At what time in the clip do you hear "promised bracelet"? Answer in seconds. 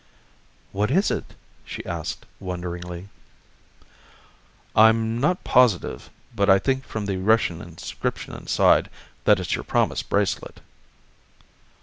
9.63-10.59